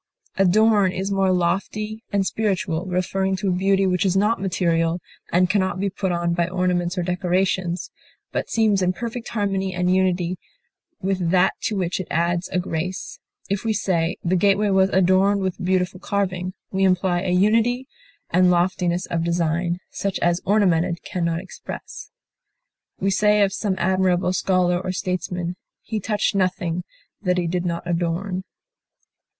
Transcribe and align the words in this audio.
Adorn 0.35 0.91
is 0.91 1.11
more 1.11 1.31
lofty 1.31 2.03
and 2.11 2.25
spiritual, 2.25 2.87
referring 2.87 3.35
to 3.35 3.49
a 3.49 3.55
beauty 3.55 3.85
which 3.85 4.03
is 4.03 4.17
not 4.17 4.41
material, 4.41 4.99
and 5.31 5.47
can 5.47 5.61
not 5.61 5.79
be 5.79 5.91
put 5.91 6.11
on 6.11 6.33
by 6.33 6.47
ornaments 6.47 6.97
or 6.97 7.03
decorations, 7.03 7.91
but 8.31 8.49
seems 8.49 8.81
in 8.81 8.93
perfect 8.93 9.27
harmony 9.27 9.75
and 9.75 9.93
unity 9.93 10.39
with 11.03 11.29
that 11.29 11.53
to 11.61 11.75
which 11.75 11.99
it 11.99 12.07
adds 12.09 12.49
a 12.49 12.57
grace; 12.57 13.19
if 13.47 13.63
we 13.63 13.73
say, 13.73 14.17
the 14.23 14.35
gateway 14.35 14.71
was 14.71 14.89
adorned 14.89 15.41
with 15.41 15.63
beautiful 15.63 15.99
carving, 15.99 16.55
we 16.71 16.83
imply 16.83 17.21
a 17.21 17.29
unity 17.29 17.87
and 18.31 18.49
loftiness 18.49 19.05
of 19.05 19.23
design 19.23 19.77
such 19.91 20.17
as 20.17 20.41
ornamented 20.45 21.03
can 21.03 21.23
not 21.23 21.39
express. 21.39 22.09
We 22.99 23.11
say 23.11 23.43
of 23.43 23.53
some 23.53 23.75
admirable 23.77 24.33
scholar 24.33 24.79
or 24.81 24.93
statesman, 24.93 25.57
"he 25.83 25.99
touched 25.99 26.33
nothing 26.33 26.85
that 27.21 27.37
he 27.37 27.45
did 27.45 27.67
not 27.67 27.83
adorn." 27.85 28.45